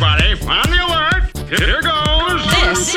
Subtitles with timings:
[0.00, 0.32] everybody.
[0.46, 1.58] On the alert.
[1.58, 2.07] Here goes.
[2.78, 2.94] This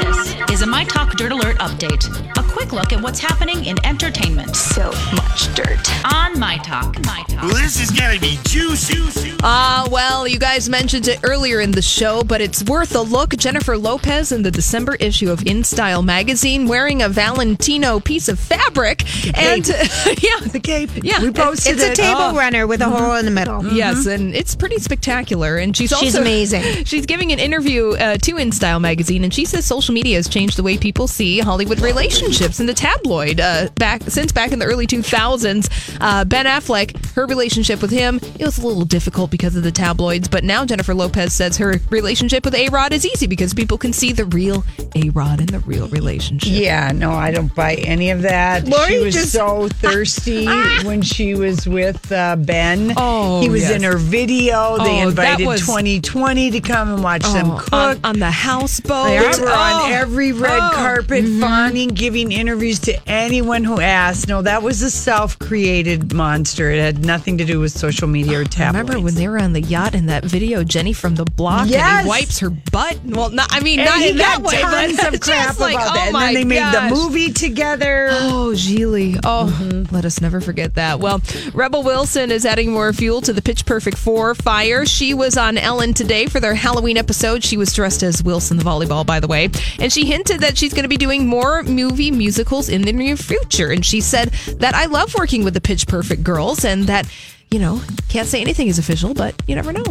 [0.52, 2.06] is a My Talk Dirt Alert update.
[2.38, 5.80] A quick look at what's happening in entertainment So much dirt.
[6.14, 7.04] on My Talk.
[7.04, 7.52] My Talk.
[7.54, 9.00] This is gonna be juicy.
[9.44, 13.36] Ah, well, you guys mentioned it earlier in the show, but it's worth a look.
[13.38, 19.02] Jennifer Lopez in the December issue of InStyle magazine wearing a Valentino piece of fabric.
[19.36, 19.68] And
[20.22, 20.92] yeah, The cape.
[21.02, 21.82] Yeah, we posted it.
[21.82, 22.36] It's a table Oh.
[22.36, 23.66] runner with a hole in the middle.
[23.74, 25.58] Yes, and it's pretty spectacular.
[25.58, 26.86] And she's also She's amazing.
[26.86, 30.58] She's giving an interview uh, to InStyle magazine, and she says social media has changed
[30.58, 33.40] the way people see Hollywood relationships in the tabloid.
[33.40, 38.20] Uh, back since back in the early 2000s, uh, Ben Affleck, her relationship with him,
[38.38, 40.28] it was a little difficult because of the tabloids.
[40.28, 43.94] But now Jennifer Lopez says her relationship with A Rod is easy because people can
[43.94, 46.52] see the real A Rod and the real relationship.
[46.52, 48.68] Yeah, no, I don't buy any of that.
[48.68, 50.48] Lori she was just- so thirsty
[50.84, 52.92] when she was with uh, Ben.
[52.98, 53.72] Oh, he was yes.
[53.72, 54.78] in her video.
[54.80, 57.74] They Oh, invited was- 2020 to come and watch them Oh, cook.
[57.74, 59.08] on, on the houseboat.
[59.08, 59.61] They were.
[59.62, 59.94] On oh.
[59.94, 60.72] every red Oh.
[60.74, 61.40] carpet, mm-hmm.
[61.40, 64.28] fawning, giving interviews to anyone who asked.
[64.28, 66.72] No, that was a self-created monster.
[66.72, 68.90] It had nothing to do with social media or tabloids.
[68.90, 72.02] Remember when they were on the yacht in that video, Jenny from the block, and
[72.04, 73.00] he wipes her butt?
[73.06, 75.92] Well, not, I mean, And not in that way, tons but of crap like, about
[75.92, 76.08] oh that.
[76.08, 78.10] And then they made the movie together.
[78.32, 79.20] Oh, Gigli.
[79.24, 79.94] Oh, mm-hmm.
[79.94, 81.00] let us never forget that.
[81.00, 81.22] Well,
[81.54, 84.86] Rebel Wilson is adding more fuel to the Pitch Perfect 4 fire.
[84.86, 87.44] She was on Ellen today for their Halloween episode.
[87.44, 89.41] She was dressed as Wilson the volleyball, by the way.
[89.80, 93.16] And she hinted that she's going to be doing more movie musicals in the near
[93.16, 93.72] future.
[93.72, 97.08] And she said that I love working with the Pitch Perfect girls and that
[97.52, 99.84] you know, can't say anything is official, but you never know.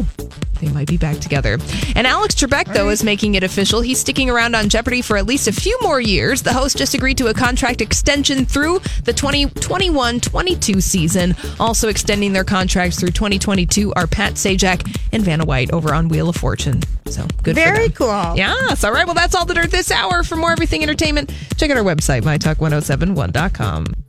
[0.61, 1.58] They might be back together.
[1.94, 3.80] And Alex Trebek, though, is making it official.
[3.80, 6.42] He's sticking around on Jeopardy for at least a few more years.
[6.42, 11.34] The host just agreed to a contract extension through the 2021 22 season.
[11.58, 16.28] Also extending their contracts through 2022 are Pat Sajak and Vanna White over on Wheel
[16.28, 16.81] of Fortune.
[17.06, 18.36] So good for Very cool.
[18.36, 18.84] Yes.
[18.84, 19.06] All right.
[19.06, 20.22] Well, that's all the dirt this hour.
[20.22, 24.00] For more everything entertainment, check out our website, mytalk1071.com.